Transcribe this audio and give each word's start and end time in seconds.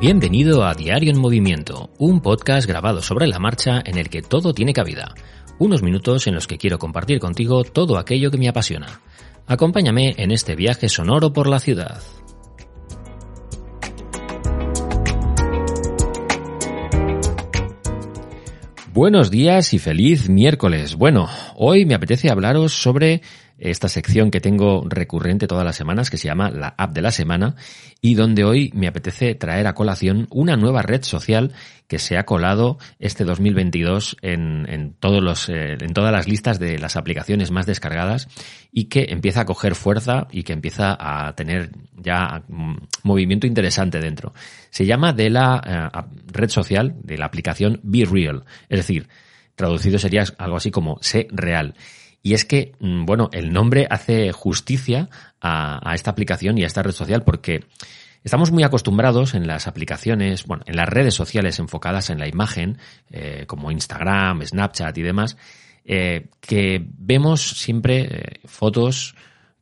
Bienvenido 0.00 0.64
a 0.64 0.74
Diario 0.74 1.10
en 1.10 1.18
Movimiento, 1.18 1.90
un 1.98 2.20
podcast 2.20 2.68
grabado 2.68 3.02
sobre 3.02 3.26
la 3.26 3.40
marcha 3.40 3.82
en 3.84 3.98
el 3.98 4.08
que 4.08 4.22
todo 4.22 4.54
tiene 4.54 4.72
cabida. 4.72 5.12
Unos 5.58 5.82
minutos 5.82 6.28
en 6.28 6.36
los 6.36 6.46
que 6.46 6.56
quiero 6.56 6.78
compartir 6.78 7.18
contigo 7.18 7.64
todo 7.64 7.98
aquello 7.98 8.30
que 8.30 8.38
me 8.38 8.48
apasiona. 8.48 9.00
Acompáñame 9.48 10.14
en 10.16 10.30
este 10.30 10.54
viaje 10.54 10.88
sonoro 10.88 11.32
por 11.32 11.48
la 11.48 11.58
ciudad. 11.58 12.00
Buenos 18.92 19.32
días 19.32 19.74
y 19.74 19.80
feliz 19.80 20.28
miércoles. 20.28 20.94
Bueno, 20.94 21.28
hoy 21.56 21.86
me 21.86 21.94
apetece 21.94 22.30
hablaros 22.30 22.72
sobre 22.72 23.22
esta 23.58 23.88
sección 23.88 24.30
que 24.30 24.40
tengo 24.40 24.84
recurrente 24.88 25.46
todas 25.46 25.64
las 25.64 25.76
semanas 25.76 26.10
que 26.10 26.16
se 26.16 26.28
llama 26.28 26.50
la 26.50 26.74
app 26.78 26.92
de 26.92 27.02
la 27.02 27.10
semana 27.10 27.56
y 28.00 28.14
donde 28.14 28.44
hoy 28.44 28.70
me 28.74 28.86
apetece 28.86 29.34
traer 29.34 29.66
a 29.66 29.74
colación 29.74 30.26
una 30.30 30.56
nueva 30.56 30.82
red 30.82 31.02
social 31.02 31.52
que 31.88 31.98
se 31.98 32.16
ha 32.18 32.24
colado 32.24 32.78
este 32.98 33.24
2022 33.24 34.18
en, 34.22 34.66
en 34.68 34.92
todos 34.92 35.22
los, 35.22 35.48
eh, 35.48 35.76
en 35.80 35.92
todas 35.94 36.12
las 36.12 36.28
listas 36.28 36.58
de 36.58 36.78
las 36.78 36.96
aplicaciones 36.96 37.50
más 37.50 37.66
descargadas 37.66 38.28
y 38.70 38.84
que 38.84 39.06
empieza 39.08 39.40
a 39.40 39.46
coger 39.46 39.74
fuerza 39.74 40.28
y 40.30 40.42
que 40.42 40.52
empieza 40.52 40.96
a 40.98 41.34
tener 41.34 41.70
ya 41.96 42.44
mm, 42.46 42.76
movimiento 43.02 43.46
interesante 43.46 44.00
dentro. 44.00 44.34
Se 44.70 44.86
llama 44.86 45.12
de 45.12 45.30
la 45.30 45.62
eh, 45.66 46.16
red 46.26 46.50
social, 46.50 46.94
de 47.02 47.16
la 47.16 47.26
aplicación 47.26 47.80
Be 47.82 48.04
Real, 48.04 48.44
es 48.68 48.78
decir, 48.80 49.08
traducido 49.56 49.98
sería 49.98 50.24
algo 50.38 50.56
así 50.56 50.70
como 50.70 50.98
sé 51.00 51.26
real. 51.32 51.74
Y 52.22 52.34
es 52.34 52.44
que, 52.44 52.72
mm, 52.80 53.04
bueno, 53.04 53.30
el 53.32 53.52
nombre 53.52 53.86
hace 53.90 54.32
justicia 54.32 55.08
a, 55.40 55.94
esta 55.94 56.10
aplicación 56.10 56.58
y 56.58 56.64
a 56.64 56.66
esta 56.66 56.82
red 56.82 56.92
social 56.92 57.22
porque 57.22 57.64
estamos 58.24 58.50
muy 58.50 58.64
acostumbrados 58.64 59.34
en 59.34 59.46
las 59.46 59.66
aplicaciones, 59.66 60.44
bueno, 60.44 60.64
en 60.66 60.76
las 60.76 60.88
redes 60.88 61.14
sociales 61.14 61.58
enfocadas 61.58 62.10
en 62.10 62.18
la 62.18 62.28
imagen, 62.28 62.78
eh, 63.10 63.44
como 63.46 63.70
Instagram, 63.70 64.44
Snapchat 64.44 64.96
y 64.98 65.02
demás, 65.02 65.36
eh, 65.84 66.26
que 66.40 66.84
vemos 66.98 67.40
siempre 67.40 68.08
eh, 68.10 68.40
fotos 68.44 69.14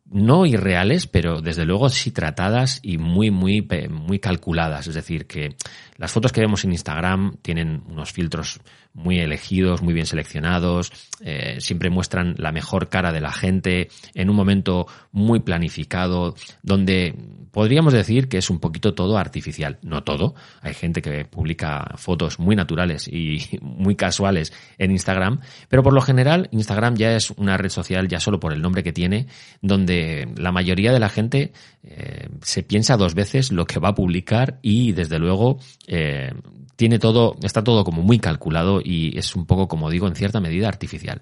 no 0.08 0.46
irreales, 0.46 1.06
pero 1.06 1.40
desde 1.40 1.64
luego 1.64 1.88
sí 1.88 2.12
tratadas 2.12 2.78
y 2.82 2.96
muy, 2.96 3.30
muy, 3.30 3.66
muy 3.90 4.18
calculadas. 4.20 4.86
Es 4.86 4.94
decir, 4.94 5.26
que 5.26 5.56
las 5.96 6.12
fotos 6.12 6.32
que 6.32 6.40
vemos 6.40 6.64
en 6.64 6.72
Instagram 6.72 7.36
tienen 7.42 7.82
unos 7.88 8.12
filtros 8.12 8.60
muy 8.96 9.18
elegidos, 9.20 9.82
muy 9.82 9.94
bien 9.94 10.06
seleccionados, 10.06 10.90
eh, 11.20 11.56
siempre 11.60 11.90
muestran 11.90 12.34
la 12.38 12.50
mejor 12.50 12.88
cara 12.88 13.12
de 13.12 13.20
la 13.20 13.32
gente 13.32 13.88
en 14.14 14.30
un 14.30 14.36
momento 14.36 14.86
muy 15.12 15.40
planificado, 15.40 16.34
donde 16.62 17.14
podríamos 17.52 17.92
decir 17.92 18.28
que 18.28 18.38
es 18.38 18.50
un 18.50 18.58
poquito 18.58 18.94
todo 18.94 19.18
artificial. 19.18 19.78
No 19.82 20.02
todo. 20.02 20.34
Hay 20.60 20.74
gente 20.74 21.02
que 21.02 21.24
publica 21.24 21.94
fotos 21.96 22.38
muy 22.38 22.56
naturales 22.56 23.08
y 23.08 23.38
muy 23.60 23.96
casuales 23.96 24.52
en 24.78 24.90
Instagram, 24.90 25.40
pero 25.68 25.82
por 25.82 25.92
lo 25.92 26.00
general 26.00 26.48
Instagram 26.52 26.96
ya 26.96 27.16
es 27.16 27.30
una 27.30 27.56
red 27.56 27.70
social 27.70 28.08
ya 28.08 28.20
solo 28.20 28.40
por 28.40 28.52
el 28.52 28.62
nombre 28.62 28.82
que 28.82 28.92
tiene, 28.92 29.26
donde 29.60 30.28
la 30.36 30.52
mayoría 30.52 30.92
de 30.92 31.00
la 31.00 31.08
gente 31.08 31.52
eh, 31.82 32.28
se 32.42 32.62
piensa 32.62 32.96
dos 32.96 33.14
veces 33.14 33.52
lo 33.52 33.66
que 33.66 33.78
va 33.78 33.90
a 33.90 33.94
publicar 33.94 34.58
y 34.62 34.92
desde 34.92 35.18
luego 35.18 35.58
eh, 35.86 36.32
tiene 36.76 36.98
todo, 36.98 37.36
está 37.42 37.64
todo 37.64 37.84
como 37.84 38.02
muy 38.02 38.18
calculado 38.18 38.80
y 38.86 39.18
es 39.18 39.34
un 39.34 39.46
poco, 39.46 39.66
como 39.66 39.90
digo, 39.90 40.06
en 40.06 40.14
cierta 40.14 40.40
medida 40.40 40.68
artificial. 40.68 41.20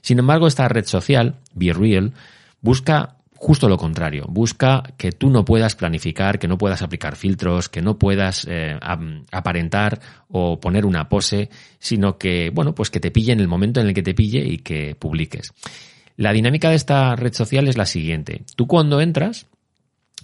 Sin 0.00 0.18
embargo, 0.18 0.46
esta 0.46 0.68
red 0.68 0.84
social, 0.84 1.36
Be 1.54 1.72
Real, 1.72 2.12
busca 2.60 3.16
justo 3.36 3.68
lo 3.68 3.76
contrario. 3.76 4.24
Busca 4.28 4.82
que 4.96 5.12
tú 5.12 5.30
no 5.30 5.44
puedas 5.44 5.76
planificar, 5.76 6.38
que 6.38 6.48
no 6.48 6.58
puedas 6.58 6.82
aplicar 6.82 7.16
filtros, 7.16 7.68
que 7.68 7.82
no 7.82 7.98
puedas 7.98 8.46
eh, 8.50 8.78
aparentar 9.30 10.00
o 10.28 10.58
poner 10.58 10.86
una 10.86 11.08
pose, 11.08 11.50
sino 11.78 12.18
que, 12.18 12.50
bueno, 12.50 12.74
pues 12.74 12.90
que 12.90 13.00
te 13.00 13.10
pille 13.10 13.32
en 13.32 13.40
el 13.40 13.48
momento 13.48 13.80
en 13.80 13.88
el 13.88 13.94
que 13.94 14.02
te 14.02 14.14
pille 14.14 14.44
y 14.44 14.58
que 14.58 14.94
publiques. 14.94 15.52
La 16.16 16.32
dinámica 16.32 16.70
de 16.70 16.76
esta 16.76 17.14
red 17.14 17.34
social 17.34 17.68
es 17.68 17.76
la 17.76 17.86
siguiente. 17.86 18.42
Tú 18.56 18.66
cuando 18.66 19.00
entras, 19.00 19.46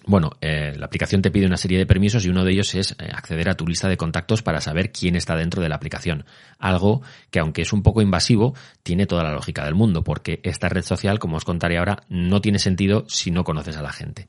bueno, 0.07 0.33
eh, 0.41 0.75
la 0.77 0.87
aplicación 0.87 1.23
te 1.23 1.31
pide 1.31 1.47
una 1.47 1.57
serie 1.57 1.79
de 1.79 1.87
permisos 1.87 2.25
y 2.25 2.29
uno 2.29 2.45
de 2.45 2.53
ellos 2.53 2.75
es 2.75 2.93
eh, 2.93 3.09
acceder 3.13 3.49
a 3.49 3.55
tu 3.55 3.67
lista 3.67 3.89
de 3.89 3.97
contactos 3.97 4.43
para 4.43 4.61
saber 4.61 4.91
quién 4.91 5.17
está 5.17 5.37
dentro 5.37 5.63
de 5.63 5.69
la 5.69 5.77
aplicación. 5.77 6.25
Algo 6.59 7.03
que, 7.31 7.39
aunque 7.39 7.63
es 7.63 7.73
un 7.73 7.83
poco 7.83 8.03
invasivo, 8.03 8.55
tiene 8.83 9.07
toda 9.07 9.23
la 9.23 9.33
lógica 9.33 9.65
del 9.65 9.75
mundo, 9.75 10.03
porque 10.03 10.41
esta 10.43 10.69
red 10.69 10.83
social, 10.83 11.19
como 11.19 11.37
os 11.37 11.45
contaré 11.45 11.79
ahora, 11.79 12.03
no 12.09 12.41
tiene 12.41 12.59
sentido 12.59 13.05
si 13.09 13.31
no 13.31 13.45
conoces 13.45 13.77
a 13.77 13.83
la 13.83 13.93
gente. 13.93 14.27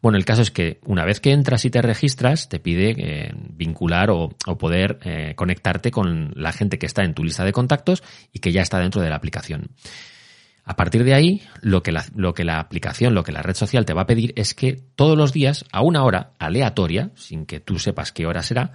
Bueno, 0.00 0.18
el 0.18 0.24
caso 0.24 0.42
es 0.42 0.50
que 0.50 0.80
una 0.84 1.04
vez 1.04 1.20
que 1.20 1.30
entras 1.30 1.64
y 1.64 1.70
te 1.70 1.80
registras, 1.80 2.48
te 2.48 2.58
pide 2.58 2.94
eh, 2.98 3.32
vincular 3.34 4.10
o, 4.10 4.30
poder 4.58 4.98
conectarte 5.36 5.92
con 5.92 6.32
la 6.34 6.52
gente 6.52 6.78
que 6.78 6.86
está 6.86 7.04
en 7.04 7.14
tu 7.14 7.22
lista 7.22 7.44
de 7.44 7.52
contactos 7.52 8.02
y 8.32 8.40
que 8.40 8.50
ya 8.50 8.62
está 8.62 8.80
dentro 8.80 9.00
de 9.00 9.10
la 9.10 9.16
aplicación. 9.16 9.70
A 10.64 10.76
partir 10.76 11.02
de 11.02 11.14
ahí, 11.14 11.42
lo 11.60 11.82
que, 11.82 11.90
la, 11.90 12.04
lo 12.14 12.34
que 12.34 12.44
la 12.44 12.60
aplicación, 12.60 13.14
lo 13.14 13.24
que 13.24 13.32
la 13.32 13.42
red 13.42 13.54
social 13.54 13.84
te 13.84 13.94
va 13.94 14.02
a 14.02 14.06
pedir 14.06 14.32
es 14.36 14.54
que 14.54 14.80
todos 14.94 15.18
los 15.18 15.32
días, 15.32 15.64
a 15.72 15.82
una 15.82 16.04
hora 16.04 16.32
aleatoria, 16.38 17.10
sin 17.16 17.46
que 17.46 17.58
tú 17.58 17.78
sepas 17.80 18.12
qué 18.12 18.26
hora 18.26 18.42
será, 18.42 18.72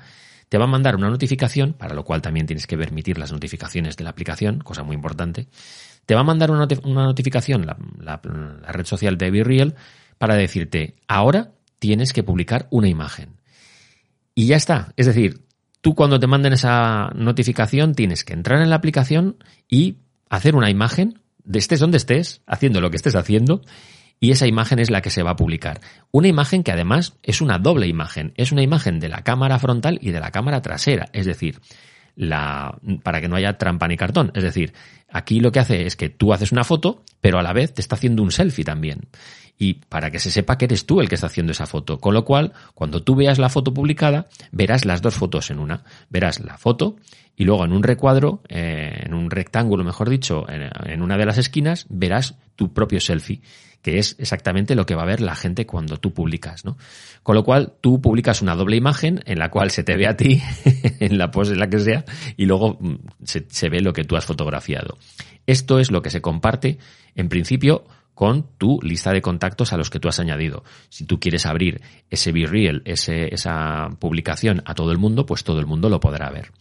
te 0.49 0.57
va 0.57 0.65
a 0.65 0.67
mandar 0.67 0.95
una 0.95 1.09
notificación, 1.09 1.73
para 1.73 1.93
lo 1.93 2.03
cual 2.03 2.21
también 2.21 2.45
tienes 2.45 2.67
que 2.67 2.77
permitir 2.77 3.17
las 3.17 3.31
notificaciones 3.31 3.97
de 3.97 4.03
la 4.03 4.11
aplicación, 4.11 4.59
cosa 4.59 4.83
muy 4.83 4.95
importante. 4.95 5.47
Te 6.05 6.15
va 6.15 6.21
a 6.21 6.25
mandar 6.25 6.51
una, 6.51 6.67
notificación 6.83 7.65
la, 7.65 8.21
red 8.21 8.85
social 8.85 9.17
de 9.17 9.31
BeReal 9.31 9.75
para 10.17 10.35
decirte, 10.35 10.95
ahora 11.07 11.51
tienes 11.79 12.13
que 12.13 12.23
publicar 12.23 12.67
una 12.69 12.87
imagen. 12.87 13.37
Y 14.33 14.47
ya 14.47 14.55
está. 14.55 14.93
Es 14.95 15.05
decir, 15.05 15.41
tú 15.81 15.95
cuando 15.95 16.19
te 16.19 16.27
manden 16.27 16.53
esa 16.53 17.11
notificación 17.15 17.93
tienes 17.93 18.23
que 18.23 18.33
entrar 18.33 18.61
en 18.61 18.69
la 18.69 18.77
aplicación 18.77 19.37
y 19.67 19.97
hacer 20.29 20.55
una 20.55 20.69
imagen 20.69 21.21
de 21.47 21.59
estés 21.59 21.79
donde 21.79 21.97
estés, 21.97 22.41
haciendo 22.45 22.81
lo 22.81 22.91
que 22.91 22.97
estés 22.97 23.15
haciendo, 23.15 23.61
y 24.19 24.31
esa 24.31 24.47
imagen 24.47 24.79
es 24.79 24.89
la 24.89 25.01
que 25.01 25.09
se 25.09 25.23
va 25.23 25.31
a 25.31 25.35
publicar. 25.35 25.79
Una 26.11 26.27
imagen 26.27 26.63
que 26.63 26.71
además 26.71 27.17
es 27.23 27.41
una 27.41 27.57
doble 27.57 27.87
imagen, 27.87 28.33
es 28.35 28.51
una 28.51 28.63
imagen 28.63 28.99
de 28.99 29.09
la 29.09 29.23
cámara 29.23 29.57
frontal 29.59 29.97
y 30.01 30.11
de 30.11 30.19
la 30.19 30.31
cámara 30.31 30.61
trasera, 30.61 31.07
es 31.13 31.25
decir, 31.25 31.59
la, 32.15 32.77
para 33.03 33.21
que 33.21 33.29
no 33.29 33.35
haya 33.35 33.57
trampa 33.57 33.87
ni 33.87 33.95
cartón. 33.95 34.31
Es 34.33 34.43
decir, 34.43 34.73
aquí 35.09 35.39
lo 35.39 35.51
que 35.51 35.59
hace 35.59 35.85
es 35.85 35.95
que 35.95 36.09
tú 36.09 36.33
haces 36.33 36.51
una 36.51 36.63
foto, 36.63 37.03
pero 37.21 37.39
a 37.39 37.43
la 37.43 37.53
vez 37.53 37.73
te 37.73 37.81
está 37.81 37.95
haciendo 37.95 38.23
un 38.23 38.31
selfie 38.31 38.65
también. 38.65 39.07
Y 39.59 39.75
para 39.75 40.11
que 40.11 40.19
se 40.19 40.29
sepa 40.29 40.57
que 40.57 40.65
eres 40.65 40.85
tú 40.85 41.01
el 41.01 41.09
que 41.09 41.15
está 41.15 41.27
haciendo 41.27 41.51
esa 41.51 41.65
foto. 41.65 41.99
Con 41.99 42.13
lo 42.13 42.23
cual, 42.23 42.53
cuando 42.75 43.01
tú 43.01 43.15
veas 43.15 43.39
la 43.39 43.49
foto 43.49 43.73
publicada, 43.73 44.27
verás 44.51 44.85
las 44.85 45.01
dos 45.01 45.15
fotos 45.15 45.49
en 45.49 45.57
una. 45.59 45.83
Verás 46.09 46.39
la 46.39 46.57
foto 46.57 46.97
y 47.39 47.45
luego 47.45 47.63
en 47.63 47.71
un 47.71 47.83
recuadro, 47.83 48.41
eh, 48.49 49.03
en 49.05 49.13
un 49.13 49.29
rectángulo, 49.29 49.83
mejor 49.83 50.09
dicho, 50.09 50.45
en, 50.49 51.01
una 51.03 51.17
de 51.17 51.25
las 51.25 51.37
esquinas, 51.37 51.85
verás 51.87 52.35
tu 52.55 52.73
propio 52.73 52.99
selfie, 52.99 53.41
que 53.83 53.99
es 53.99 54.15
exactamente 54.17 54.73
lo 54.73 54.87
que 54.87 54.95
va 54.95 55.03
a 55.03 55.05
ver 55.05 55.21
la 55.21 55.35
gente 55.35 55.67
cuando 55.67 55.97
tú 55.97 56.13
publicas, 56.13 56.65
¿no? 56.65 56.77
Con 57.21 57.35
lo 57.35 57.43
cual, 57.43 57.73
tú 57.79 58.01
publicas 58.01 58.41
una 58.41 58.55
doble 58.55 58.75
imagen 58.75 59.21
en 59.27 59.37
la 59.37 59.51
cual 59.51 59.69
se 59.69 59.83
te 59.83 59.95
ve 59.95 60.07
a 60.07 60.17
ti, 60.17 60.41
en 60.99 61.19
la 61.19 61.29
pose 61.29 61.53
en 61.53 61.59
la 61.59 61.69
que 61.69 61.79
sea, 61.79 62.05
y 62.37 62.47
luego 62.47 62.79
mm, 62.79 62.95
se, 63.23 63.45
se 63.49 63.69
ve 63.69 63.81
lo 63.81 63.93
que 63.93 64.03
tú 64.03 64.17
has 64.17 64.25
fotografiado. 64.25 64.96
Esto 65.45 65.79
es 65.79 65.91
lo 65.91 66.01
que 66.01 66.09
se 66.09 66.21
comparte, 66.21 66.77
en 67.15 67.29
principio, 67.29 67.85
con 68.13 68.47
tu 68.57 68.79
lista 68.81 69.11
de 69.11 69.21
contactos 69.21 69.73
a 69.73 69.77
los 69.77 69.91
que 69.91 69.99
tú 69.99 70.07
has 70.07 70.19
añadido. 70.19 70.63
Si 70.89 71.05
tú 71.05 71.19
quieres 71.19 71.45
abrir 71.45 71.81
ese 72.09 72.33
ese, 72.85 73.33
esa 73.33 73.89
publicación 73.99 74.63
a 74.65 74.73
todo 74.73 74.91
el 74.91 74.97
mundo, 74.97 75.25
pues 75.25 75.43
todo 75.43 75.59
el 75.59 75.67
mundo 75.67 75.87
lo 75.87 75.99
podrá 75.99 76.31
ver. 76.31 76.51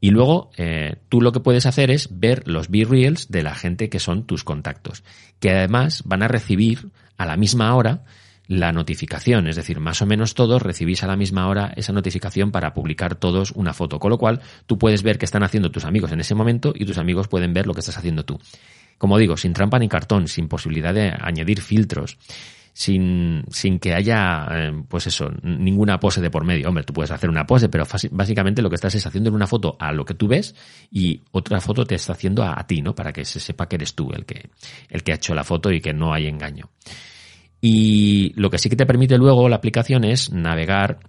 Y 0.00 0.10
luego 0.10 0.50
eh, 0.56 0.96
tú 1.08 1.20
lo 1.20 1.32
que 1.32 1.40
puedes 1.40 1.64
hacer 1.64 1.90
es 1.90 2.08
ver 2.18 2.46
los 2.48 2.68
B-Reels 2.70 3.30
de 3.30 3.42
la 3.42 3.54
gente 3.54 3.88
que 3.88 4.00
son 4.00 4.26
tus 4.26 4.44
contactos, 4.44 5.04
que 5.38 5.50
además 5.50 6.02
van 6.04 6.22
a 6.22 6.28
recibir 6.28 6.90
a 7.16 7.24
la 7.24 7.36
misma 7.36 7.74
hora 7.74 8.04
la 8.48 8.72
notificación, 8.72 9.48
es 9.48 9.56
decir, 9.56 9.80
más 9.80 10.02
o 10.02 10.06
menos 10.06 10.34
todos 10.34 10.62
recibís 10.62 11.02
a 11.02 11.06
la 11.06 11.16
misma 11.16 11.48
hora 11.48 11.72
esa 11.76 11.92
notificación 11.92 12.52
para 12.52 12.74
publicar 12.74 13.16
todos 13.16 13.52
una 13.52 13.72
foto, 13.72 13.98
con 13.98 14.10
lo 14.10 14.18
cual 14.18 14.40
tú 14.66 14.78
puedes 14.78 15.02
ver 15.02 15.18
qué 15.18 15.24
están 15.24 15.42
haciendo 15.42 15.70
tus 15.70 15.84
amigos 15.84 16.12
en 16.12 16.20
ese 16.20 16.34
momento 16.34 16.72
y 16.74 16.84
tus 16.84 16.98
amigos 16.98 17.28
pueden 17.28 17.52
ver 17.52 17.66
lo 17.66 17.74
que 17.74 17.80
estás 17.80 17.98
haciendo 17.98 18.24
tú. 18.24 18.38
Como 18.98 19.18
digo, 19.18 19.36
sin 19.36 19.52
trampa 19.52 19.78
ni 19.78 19.88
cartón, 19.88 20.28
sin 20.28 20.48
posibilidad 20.48 20.94
de 20.94 21.12
añadir 21.18 21.60
filtros, 21.60 22.18
sin, 22.72 23.44
sin 23.50 23.78
que 23.78 23.94
haya, 23.94 24.46
eh, 24.50 24.84
pues 24.88 25.06
eso, 25.06 25.30
ninguna 25.42 25.98
pose 25.98 26.20
de 26.20 26.30
por 26.30 26.44
medio. 26.44 26.68
Hombre, 26.68 26.84
tú 26.84 26.92
puedes 26.92 27.10
hacer 27.10 27.28
una 27.28 27.46
pose, 27.46 27.68
pero 27.68 27.84
básicamente 28.10 28.62
lo 28.62 28.68
que 28.70 28.76
estás 28.76 28.94
es 28.94 29.06
haciendo 29.06 29.32
una 29.32 29.46
foto 29.46 29.76
a 29.80 29.92
lo 29.92 30.04
que 30.04 30.14
tú 30.14 30.28
ves 30.28 30.54
y 30.90 31.22
otra 31.32 31.60
foto 31.60 31.84
te 31.84 31.94
está 31.94 32.12
haciendo 32.12 32.42
a, 32.42 32.58
a 32.58 32.66
ti, 32.66 32.80
¿no? 32.80 32.94
Para 32.94 33.12
que 33.12 33.24
se 33.24 33.40
sepa 33.40 33.66
que 33.66 33.76
eres 33.76 33.94
tú 33.94 34.12
el 34.12 34.24
que, 34.24 34.50
el 34.88 35.02
que 35.02 35.12
ha 35.12 35.16
hecho 35.16 35.34
la 35.34 35.42
foto 35.44 35.72
y 35.72 35.80
que 35.80 35.92
no 35.92 36.12
hay 36.12 36.26
engaño. 36.26 36.70
Y 37.60 38.32
lo 38.36 38.50
que 38.50 38.58
sí 38.58 38.68
que 38.68 38.76
te 38.76 38.86
permite 38.86 39.18
luego 39.18 39.48
la 39.48 39.56
aplicación 39.56 40.04
es 40.04 40.32
navegar 40.32 41.00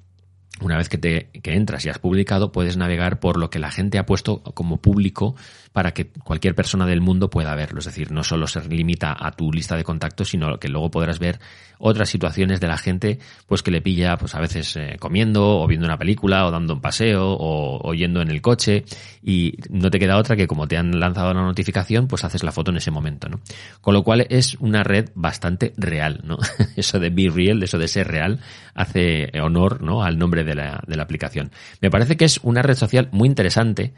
una 0.61 0.77
vez 0.77 0.89
que, 0.89 0.97
te, 0.97 1.29
que 1.41 1.53
entras 1.53 1.85
y 1.85 1.89
has 1.89 1.99
publicado, 1.99 2.51
puedes 2.51 2.77
navegar 2.77 3.19
por 3.19 3.37
lo 3.37 3.49
que 3.49 3.59
la 3.59 3.71
gente 3.71 3.97
ha 3.97 4.05
puesto 4.05 4.41
como 4.41 4.77
público 4.77 5.35
para 5.71 5.93
que 5.93 6.07
cualquier 6.07 6.55
persona 6.55 6.85
del 6.87 7.01
mundo 7.01 7.29
pueda 7.29 7.53
verlo. 7.53 7.79
Es 7.79 7.85
decir, 7.85 8.11
no 8.11 8.23
solo 8.23 8.47
se 8.47 8.67
limita 8.67 9.15
a 9.17 9.31
tu 9.31 9.51
lista 9.51 9.75
de 9.77 9.83
contactos, 9.83 10.29
sino 10.29 10.57
que 10.57 10.69
luego 10.69 10.89
podrás 10.89 11.19
ver 11.19 11.39
otras 11.79 12.09
situaciones 12.09 12.59
de 12.59 12.67
la 12.67 12.77
gente, 12.77 13.19
pues 13.45 13.61
que 13.61 13.71
le 13.71 13.81
pilla, 13.81 14.17
pues 14.17 14.33
a 14.33 14.39
veces 14.39 14.75
eh, 14.75 14.95
comiendo, 14.99 15.59
o 15.59 15.67
viendo 15.67 15.85
una 15.85 15.97
película, 15.97 16.47
o 16.47 16.51
dando 16.51 16.73
un 16.73 16.81
paseo, 16.81 17.31
o, 17.33 17.87
o 17.87 17.93
yendo 17.93 18.21
en 18.21 18.29
el 18.29 18.41
coche, 18.41 18.85
y 19.21 19.57
no 19.69 19.91
te 19.91 19.99
queda 19.99 20.17
otra 20.17 20.35
que 20.35 20.47
como 20.47 20.67
te 20.67 20.77
han 20.77 20.99
lanzado 20.99 21.33
la 21.33 21.41
notificación, 21.41 22.07
pues 22.07 22.23
haces 22.23 22.43
la 22.43 22.51
foto 22.51 22.71
en 22.71 22.77
ese 22.77 22.89
momento, 22.89 23.29
¿no? 23.29 23.39
Con 23.81 23.93
lo 23.93 24.03
cual 24.03 24.25
es 24.29 24.55
una 24.55 24.83
red 24.83 25.09
bastante 25.13 25.73
real, 25.77 26.21
¿no? 26.23 26.37
eso 26.75 26.99
de 26.99 27.09
be 27.09 27.29
real, 27.29 27.61
eso 27.61 27.77
de 27.77 27.87
ser 27.87 28.07
real, 28.07 28.39
hace 28.73 29.29
honor, 29.39 29.81
¿no? 29.81 30.03
Al 30.03 30.17
nombre 30.17 30.43
de 30.43 30.46
de 30.55 30.95
la 30.95 31.03
aplicación. 31.03 31.51
Me 31.81 31.89
parece 31.89 32.17
que 32.17 32.25
es 32.25 32.39
una 32.43 32.61
red 32.61 32.75
social 32.75 33.09
muy 33.11 33.27
interesante, 33.27 33.93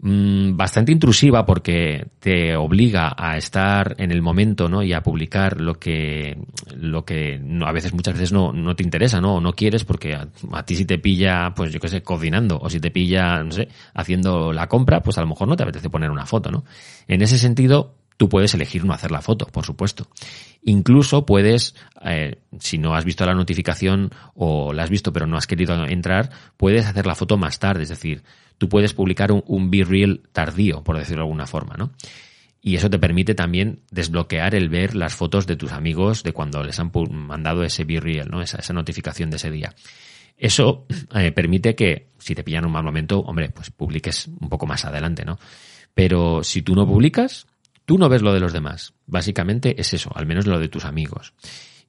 mm, 0.00 0.56
bastante 0.56 0.92
intrusiva 0.92 1.46
porque 1.46 2.08
te 2.20 2.56
obliga 2.56 3.14
a 3.16 3.36
estar 3.36 3.94
en 3.98 4.10
el 4.10 4.22
momento 4.22 4.68
¿no? 4.68 4.82
y 4.82 4.92
a 4.92 5.02
publicar 5.02 5.60
lo 5.60 5.78
que 5.78 6.36
lo 6.76 7.04
que 7.04 7.40
a 7.64 7.72
veces 7.72 7.94
muchas 7.94 8.14
veces 8.14 8.32
no, 8.32 8.52
no 8.52 8.74
te 8.74 8.82
interesa 8.82 9.20
no 9.20 9.36
o 9.36 9.40
no 9.40 9.52
quieres 9.52 9.84
porque 9.84 10.14
a, 10.14 10.28
a, 10.52 10.64
ti 10.64 10.74
si 10.74 10.84
te 10.84 10.98
pilla 10.98 11.52
pues 11.54 11.72
yo 11.72 11.80
qué 11.80 11.88
sé 11.88 12.02
cocinando 12.02 12.58
o 12.60 12.68
si 12.68 12.80
te 12.80 12.90
pilla 12.90 13.42
no 13.42 13.52
sé 13.52 13.68
haciendo 13.94 14.52
la 14.52 14.68
compra 14.68 15.00
pues 15.00 15.16
a 15.18 15.20
lo 15.20 15.28
mejor 15.28 15.48
no 15.48 15.56
te 15.56 15.62
apetece 15.62 15.88
poner 15.90 16.10
una 16.10 16.26
foto 16.26 16.50
no 16.50 16.64
en 17.06 17.22
ese 17.22 17.38
sentido 17.38 17.94
Tú 18.16 18.28
puedes 18.28 18.54
elegir 18.54 18.84
no 18.84 18.92
hacer 18.92 19.10
la 19.10 19.22
foto, 19.22 19.46
por 19.46 19.64
supuesto. 19.64 20.06
Incluso 20.62 21.26
puedes, 21.26 21.74
eh, 22.04 22.38
si 22.60 22.78
no 22.78 22.94
has 22.94 23.04
visto 23.04 23.26
la 23.26 23.34
notificación 23.34 24.10
o 24.34 24.72
la 24.72 24.84
has 24.84 24.90
visto 24.90 25.12
pero 25.12 25.26
no 25.26 25.36
has 25.36 25.46
querido 25.46 25.84
entrar, 25.86 26.30
puedes 26.56 26.86
hacer 26.86 27.06
la 27.06 27.14
foto 27.14 27.36
más 27.36 27.58
tarde. 27.58 27.82
Es 27.82 27.88
decir, 27.88 28.22
tú 28.58 28.68
puedes 28.68 28.94
publicar 28.94 29.32
un, 29.32 29.42
un 29.46 29.70
Be 29.70 29.84
Real 29.84 30.22
tardío, 30.32 30.84
por 30.84 30.96
decirlo 30.96 31.22
de 31.22 31.26
alguna 31.26 31.46
forma, 31.46 31.74
¿no? 31.76 31.92
Y 32.66 32.76
eso 32.76 32.88
te 32.88 32.98
permite 32.98 33.34
también 33.34 33.80
desbloquear 33.90 34.54
el 34.54 34.70
ver 34.70 34.94
las 34.94 35.14
fotos 35.14 35.46
de 35.46 35.54
tus 35.54 35.72
amigos 35.72 36.22
de 36.22 36.32
cuando 36.32 36.62
les 36.62 36.78
han 36.80 36.90
mandado 37.10 37.62
ese 37.62 37.84
Be 37.84 38.00
Real, 38.00 38.28
¿no? 38.30 38.40
Esa, 38.40 38.56
esa 38.56 38.72
notificación 38.72 39.28
de 39.28 39.36
ese 39.36 39.50
día. 39.50 39.74
Eso 40.38 40.86
eh, 41.14 41.32
permite 41.32 41.74
que, 41.74 42.08
si 42.18 42.34
te 42.34 42.42
pillan 42.42 42.64
un 42.64 42.72
mal 42.72 42.82
momento, 42.82 43.20
hombre, 43.20 43.50
pues 43.50 43.70
publiques 43.70 44.28
un 44.28 44.48
poco 44.48 44.66
más 44.66 44.84
adelante, 44.86 45.26
¿no? 45.26 45.38
Pero 45.92 46.42
si 46.42 46.62
tú 46.62 46.74
no 46.74 46.86
publicas, 46.86 47.46
Tú 47.84 47.98
no 47.98 48.08
ves 48.08 48.22
lo 48.22 48.32
de 48.32 48.40
los 48.40 48.52
demás. 48.52 48.94
Básicamente 49.06 49.80
es 49.80 49.92
eso, 49.94 50.10
al 50.14 50.26
menos 50.26 50.46
lo 50.46 50.58
de 50.58 50.68
tus 50.68 50.84
amigos. 50.84 51.34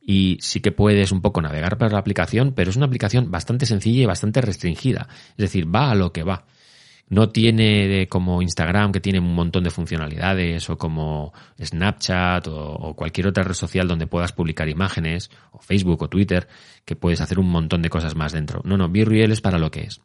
Y 0.01 0.37
sí 0.41 0.59
que 0.59 0.71
puedes 0.71 1.11
un 1.11 1.21
poco 1.21 1.41
navegar 1.41 1.77
por 1.77 1.91
la 1.91 1.99
aplicación, 1.99 2.53
pero 2.53 2.69
es 2.69 2.75
una 2.75 2.85
aplicación 2.85 3.31
bastante 3.31 3.65
sencilla 3.65 4.03
y 4.03 4.05
bastante 4.05 4.41
restringida. 4.41 5.07
Es 5.31 5.37
decir, 5.37 5.73
va 5.73 5.89
a 5.89 5.95
lo 5.95 6.11
que 6.11 6.23
va. 6.23 6.45
No 7.07 7.29
tiene 7.29 8.07
como 8.09 8.41
Instagram 8.41 8.91
que 8.91 8.99
tiene 8.99 9.19
un 9.19 9.33
montón 9.33 9.63
de 9.63 9.69
funcionalidades 9.69 10.69
o 10.69 10.77
como 10.77 11.33
Snapchat 11.63 12.47
o, 12.47 12.73
o, 12.73 12.95
cualquier 12.95 13.27
otra 13.27 13.43
red 13.43 13.53
social 13.53 13.87
donde 13.87 14.07
puedas 14.07 14.31
publicar 14.31 14.67
imágenes 14.69 15.29
o 15.51 15.59
Facebook 15.59 16.01
o 16.01 16.09
Twitter 16.09 16.47
que 16.83 16.95
puedes 16.95 17.21
hacer 17.21 17.37
un 17.37 17.47
montón 17.47 17.83
de 17.83 17.89
cosas 17.89 18.15
más 18.15 18.31
dentro. 18.33 18.61
No, 18.63 18.75
no, 18.75 18.89
BeReal 18.89 19.31
es 19.31 19.41
para 19.41 19.59
lo 19.59 19.69
que 19.69 19.81
es. 19.81 20.01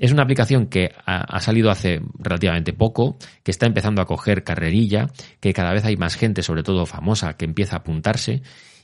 Es 0.00 0.12
una 0.12 0.22
aplicación 0.22 0.68
que 0.68 0.94
ha, 1.04 1.40
salido 1.40 1.70
hace 1.70 2.00
relativamente 2.18 2.72
poco, 2.72 3.18
que 3.42 3.50
está 3.50 3.66
empezando 3.66 4.00
a 4.00 4.06
coger 4.06 4.44
carrerilla, 4.44 5.10
que 5.40 5.52
cada 5.52 5.74
vez 5.74 5.84
hay 5.84 5.98
más 5.98 6.16
gente, 6.16 6.42
sobre 6.42 6.62
todo 6.62 6.86
famosa, 6.86 7.34
que 7.34 7.44
empieza 7.44 7.76
a 7.76 7.78
apuntarse. 7.80 8.40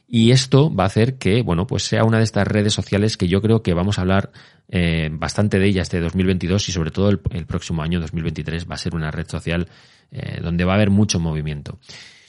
Y 0.07 0.31
esto 0.33 0.73
va 0.73 0.85
a 0.85 0.89
hacer 0.89 1.17
que, 1.17 1.41
bueno, 1.41 1.67
pues 1.67 1.85
sea 1.85 2.05
una 2.05 2.19
de 2.19 2.25
estas 2.25 2.47
redes 2.47 2.75
sociales 2.75 3.17
que 3.17 3.29
yo 3.29 3.41
creo 3.41 3.63
que 3.63 3.73
vamos 3.73 3.97
a 3.97 4.03
hablar 4.03 4.31
eh, 4.69 5.09
bastante 5.11 5.59
de 5.59 5.67
ella 5.67 5.81
este 5.81 6.01
2022 6.01 6.69
y 6.69 6.73
sobre 6.73 6.91
todo 6.91 7.09
el, 7.09 7.19
próximo 7.47 7.83
año 7.83 7.99
2023 7.99 8.69
va 8.71 8.75
a 8.75 8.79
ser 8.79 8.95
una 8.95 9.11
red 9.11 9.27
social 9.27 9.69
eh, 10.11 10.41
donde 10.43 10.67
va 10.67 10.73
a 10.73 10.77
haber 10.77 10.91
mucho 10.91 11.19
movimiento. 11.19 11.79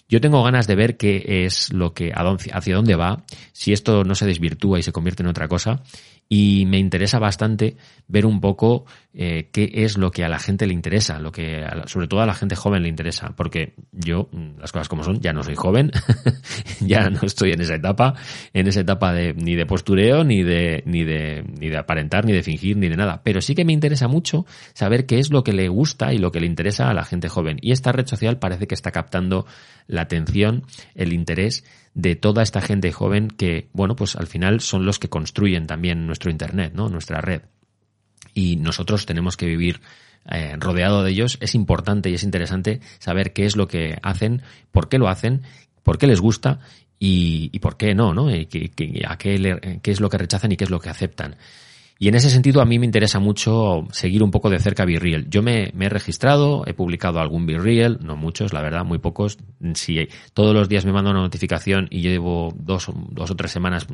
Yo 0.08 0.22
tengo 0.22 0.42
ganas 0.42 0.66
de 0.66 0.76
ver 0.76 0.96
qué 0.96 1.44
es 1.46 1.74
lo 1.74 1.94
que, 1.94 2.14
hacia 2.14 2.76
dónde 2.76 2.96
va, 2.96 3.26
si 3.52 3.74
esto 3.74 4.06
no 4.06 4.16
se 4.16 4.26
desvirtúa 4.26 4.80
y 4.80 4.84
se 4.84 4.94
convierte 4.94 5.24
en 5.24 5.28
otra 5.28 5.50
cosa 5.50 5.84
y 6.30 6.66
me 6.66 6.78
interesa 6.78 7.20
bastante 7.20 7.78
ver 8.08 8.26
un 8.26 8.40
poco 8.42 8.86
eh, 9.14 9.50
qué 9.52 9.70
es 9.74 9.98
lo 9.98 10.12
que 10.12 10.24
a 10.24 10.30
la 10.30 10.40
gente 10.40 10.68
le 10.68 10.74
interesa, 10.74 11.20
lo 11.20 11.32
que 11.32 11.64
a, 11.64 11.88
sobre 11.88 12.08
todo 12.08 12.22
a 12.22 12.26
la 12.26 12.34
gente 12.34 12.56
joven 12.56 12.84
le 12.84 12.90
interesa, 12.90 13.34
porque 13.36 13.74
yo, 13.92 14.30
mm, 14.32 14.60
las 14.60 14.72
cosas 14.72 14.90
como 14.90 15.04
son, 15.04 15.20
ya 15.20 15.34
no 15.34 15.44
soy 15.44 15.56
joven, 15.56 15.92
ya 16.82 17.10
no 17.10 17.22
estoy 17.24 17.52
en 17.52 17.62
esa 17.62 17.76
etapa, 17.76 18.14
en 18.54 18.68
esa 18.68 18.82
etapa 18.82 19.14
de 19.14 19.34
ni 19.34 19.56
de 19.56 19.66
postureo, 19.66 20.24
ni 20.24 20.44
de, 20.44 20.84
ni 20.86 21.04
de, 21.04 21.44
ni 21.60 21.70
de 21.70 21.78
aparentar, 21.78 22.26
ni 22.26 22.34
de 22.34 22.44
fingir, 22.44 22.78
ni 22.78 22.90
de 22.90 22.96
nada, 22.96 23.22
pero 23.24 23.42
sí 23.42 23.56
que 23.56 23.66
me 23.66 23.74
interesa 23.74 24.08
mucho 24.08 24.46
saber 24.74 25.06
qué 25.06 25.20
es 25.20 25.32
lo 25.32 25.44
que 25.44 25.54
le 25.54 25.70
gusta 25.70 26.14
y 26.14 26.18
lo 26.18 26.32
que 26.32 26.40
le 26.40 26.48
interesa 26.48 26.90
a 26.90 26.94
la 26.94 27.04
gente 27.04 27.30
joven. 27.30 27.58
Y 27.62 27.72
esta 27.72 27.92
red 27.92 28.06
social 28.06 28.38
parece 28.38 28.68
que 28.68 28.76
está 28.76 28.92
captando 28.92 29.46
la 29.88 30.02
atención, 30.02 30.64
el 30.96 31.14
interés 31.14 31.64
de 31.98 32.16
toda 32.16 32.44
esta 32.44 32.62
gente 32.62 32.92
joven 32.92 33.28
que, 33.28 33.70
bueno, 33.74 33.96
pues 33.96 34.16
al 34.16 34.28
final 34.28 34.62
son 34.62 34.86
los 34.86 35.00
que 35.00 35.10
construyen 35.10 35.66
también 35.66 36.06
nuestro 36.06 36.30
Internet, 36.30 36.74
¿no? 36.76 36.90
Nuestra 36.90 37.22
red. 37.22 37.42
Y 38.36 38.58
nosotros 38.58 39.08
tenemos 39.08 39.36
que 39.36 39.48
vivir 39.48 39.82
eh, 40.30 40.56
rodeado 40.60 41.04
de 41.04 41.10
ellos. 41.10 41.40
Es 41.42 41.56
importante 41.56 42.12
y 42.12 42.14
es 42.14 42.22
interesante 42.22 42.82
saber 43.00 43.34
qué 43.34 43.48
es 43.48 43.56
lo 43.56 43.68
que 43.68 43.98
hacen, 44.04 44.44
por 44.72 44.90
qué 44.90 45.00
lo 45.00 45.08
hacen, 45.08 45.42
por 45.82 45.98
qué 45.98 46.06
les 46.06 46.22
gusta 46.22 46.60
y, 47.00 47.50
y 47.52 47.58
por 47.58 47.78
qué 47.78 47.96
no, 47.96 48.14
¿no? 48.14 48.30
Y, 48.30 48.48
a 49.08 49.18
qué, 49.18 49.40
le, 49.40 49.80
qué 49.82 49.90
es 49.90 50.00
lo 50.00 50.12
que 50.12 50.20
rechazan 50.20 50.52
y 50.52 50.56
qué 50.56 50.66
es 50.66 50.70
lo 50.70 50.80
que 50.80 50.90
aceptan. 50.90 51.36
Y 52.00 52.08
en 52.08 52.16
ese 52.16 52.30
sentido 52.30 52.62
a 52.62 52.66
mí 52.66 52.78
me 52.78 52.86
interesa 52.86 53.20
mucho 53.20 53.88
seguir 53.92 54.22
un 54.22 54.32
poco 54.32 54.50
de 54.50 54.60
cerca 54.60 54.86
BeReal. 54.86 55.30
Yo 55.30 55.42
me, 55.42 55.72
me, 55.74 55.86
he 55.86 55.90
registrado, 55.90 56.64
he 56.68 56.74
publicado 56.74 57.20
algún 57.20 57.46
BeReal, 57.46 58.00
no 58.02 58.16
muchos, 58.16 58.54
la 58.54 58.62
verdad, 58.62 58.86
muy 58.86 59.00
pocos. 59.00 59.38
Si 59.74 60.08
todos 60.34 60.54
los 60.54 60.70
días 60.70 60.86
me 60.86 60.92
manda 60.92 61.12
una 61.12 61.22
notificación 61.22 61.88
y 61.90 62.02
llevo 62.02 62.54
dos, 62.56 62.92
dos 63.10 63.32
o 63.32 63.36
tres 63.36 63.52
semanas 63.52 63.88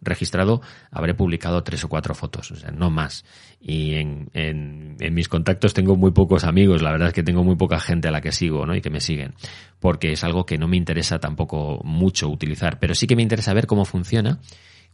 registrado, 0.00 0.62
habré 0.90 1.14
publicado 1.14 1.62
tres 1.62 1.84
o 1.84 1.88
cuatro 1.88 2.14
fotos, 2.14 2.50
o 2.50 2.56
sea, 2.56 2.70
no 2.70 2.90
más. 2.90 3.24
Y 3.60 3.94
en, 3.94 4.30
en, 4.34 4.96
en 4.98 5.14
mis 5.14 5.28
contactos 5.28 5.74
tengo 5.74 5.96
muy 5.96 6.10
pocos 6.10 6.44
amigos, 6.44 6.82
la 6.82 6.90
verdad 6.90 7.08
es 7.08 7.14
que 7.14 7.22
tengo 7.22 7.44
muy 7.44 7.56
poca 7.56 7.78
gente 7.78 8.08
a 8.08 8.10
la 8.10 8.20
que 8.20 8.32
sigo, 8.32 8.66
¿no? 8.66 8.74
Y 8.74 8.80
que 8.80 8.90
me 8.90 9.00
siguen. 9.00 9.34
Porque 9.78 10.12
es 10.12 10.24
algo 10.24 10.44
que 10.44 10.58
no 10.58 10.66
me 10.66 10.76
interesa 10.76 11.18
tampoco 11.20 11.80
mucho 11.84 12.28
utilizar, 12.28 12.78
pero 12.78 12.94
sí 12.94 13.06
que 13.06 13.16
me 13.16 13.22
interesa 13.22 13.54
ver 13.54 13.66
cómo 13.66 13.84
funciona 13.84 14.40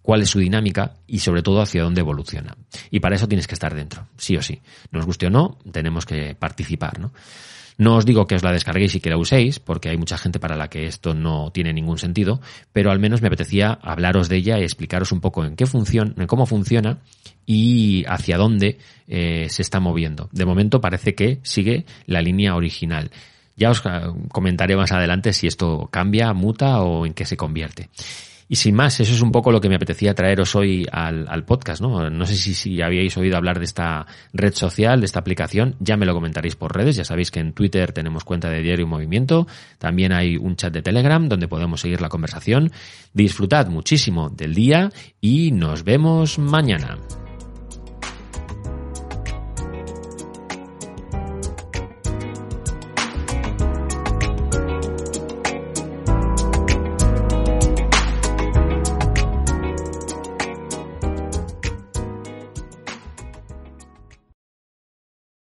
cuál 0.03 0.23
es 0.23 0.31
su 0.31 0.39
dinámica 0.39 0.95
y 1.07 1.19
sobre 1.21 1.43
todo 1.43 1.61
hacia 1.61 1.83
dónde 1.83 2.01
evoluciona. 2.01 2.57
Y 2.91 3.01
para 3.01 3.17
eso 3.17 3.29
tienes 3.29 3.47
que 3.47 3.55
estar 3.55 3.75
dentro, 3.75 4.07
sí 4.17 4.37
o 4.37 4.43
sí. 4.43 4.61
Nos 4.91 5.07
guste 5.07 5.27
o 5.27 5.31
no, 5.31 5.59
tenemos 5.71 6.07
que 6.07 6.35
participar, 6.35 6.99
¿no? 6.99 7.13
No 7.81 7.97
os 7.97 8.05
digo 8.05 8.27
que 8.27 8.35
os 8.35 8.43
la 8.43 8.53
descarguéis 8.53 8.95
y 8.95 9.01
que 9.01 9.09
la 9.09 9.17
uséis, 9.17 9.59
porque 9.59 9.89
hay 9.89 9.97
mucha 9.97 10.19
gente 10.19 10.39
para 10.39 10.55
la 10.55 10.69
que 10.69 10.85
esto 10.85 11.15
no 11.15 11.51
tiene 11.51 11.73
ningún 11.73 11.97
sentido, 11.97 12.43
pero 12.75 12.91
al 12.91 12.99
menos 12.99 13.23
me 13.23 13.29
apetecía 13.29 13.79
hablaros 13.81 14.29
de 14.29 14.37
ella 14.37 14.59
y 14.59 14.65
explicaros 14.65 15.13
un 15.13 15.23
poco 15.23 15.47
en 15.47 15.57
qué 15.57 15.65
funciona, 15.65 16.13
en 16.15 16.27
cómo 16.27 16.45
funciona 16.45 16.99
y 17.47 18.05
hacia 18.07 18.37
dónde 18.37 18.77
eh, 19.09 19.47
se 19.49 19.63
está 19.63 19.81
moviendo. 19.81 20.29
De 20.31 20.45
momento 20.45 20.83
parece 20.83 21.15
que 21.15 21.41
sigue 21.43 21.87
la 22.05 22.21
línea 22.21 22.55
original. 22.55 23.11
Ya 23.57 23.71
os 23.71 23.83
comentaré 24.31 24.77
más 24.77 24.93
adelante 24.93 25.33
si 25.33 25.47
esto 25.47 25.89
cambia, 25.91 26.35
muta 26.35 26.83
o 26.83 27.07
en 27.07 27.15
qué 27.15 27.25
se 27.25 27.39
convierte. 27.39 27.89
Y 28.53 28.57
sin 28.57 28.75
más, 28.75 28.99
eso 28.99 29.13
es 29.13 29.23
un 29.23 29.31
poco 29.31 29.53
lo 29.53 29.61
que 29.61 29.69
me 29.69 29.77
apetecía 29.77 30.13
traeros 30.13 30.57
hoy 30.57 30.85
al, 30.91 31.25
al 31.29 31.45
podcast, 31.45 31.81
¿no? 31.81 32.11
No 32.11 32.27
sé 32.27 32.35
si, 32.35 32.53
si, 32.53 32.83
habíais 32.83 33.17
oído 33.17 33.37
hablar 33.37 33.61
de 33.61 33.65
esta 33.65 34.09
red 34.33 34.53
social, 34.55 34.99
de 34.99 35.07
esta 35.07 35.21
aplicación, 35.21 35.77
ya 35.79 35.97
me 35.97 36.05
lo 36.05 36.15
comentaréis 36.15 36.57
por 36.57 36.75
redes, 36.75 36.97
ya 36.97 37.05
sabéis 37.05 37.31
que 37.31 37.39
en 37.39 37.53
Twitter 37.53 37.93
tenemos 37.93 38.25
cuenta 38.25 38.51
de 38.51 38.61
Diario 38.61 38.89
Movimiento, 38.89 39.47
también 39.79 40.11
hay 40.11 40.37
un 40.37 40.57
chat 40.57 40.73
de 40.73 40.83
Telegram 40.83 41.29
donde 41.29 41.47
podemos 41.47 41.81
seguir 41.81 42.01
la 42.01 42.09
conversación. 42.09 42.73
Disfrutad 43.15 43.69
muchísimo 43.69 44.31
del 44.31 44.53
día 44.53 44.91
y 45.21 45.53
nos 45.53 45.85
vemos 45.85 46.41
mañana. 46.41 46.99